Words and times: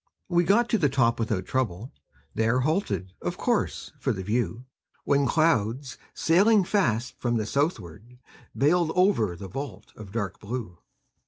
We 0.29 0.45
got 0.45 0.67
to 0.69 0.79
the 0.79 0.89
top 0.89 1.19
without 1.19 1.45
trouble; 1.45 1.91
There 2.33 2.61
halted, 2.61 3.13
of 3.21 3.37
course, 3.37 3.91
for 3.99 4.11
the 4.11 4.23
view; 4.23 4.65
When 5.03 5.27
clouds, 5.27 5.99
sailing 6.15 6.63
fast 6.63 7.13
from 7.19 7.37
the 7.37 7.45
southward, 7.45 8.17
Veiled 8.55 8.91
over 8.95 9.35
the 9.35 9.47
vault 9.47 9.93
of 9.95 10.11
dark 10.11 10.39
blue. 10.39 10.79